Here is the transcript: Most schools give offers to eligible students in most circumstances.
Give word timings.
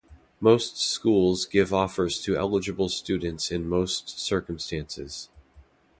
Most 0.39 0.79
schools 0.79 1.45
give 1.45 1.71
offers 1.71 2.19
to 2.23 2.35
eligible 2.35 2.89
students 2.89 3.51
in 3.51 3.69
most 3.69 4.19
circumstances. 4.19 5.29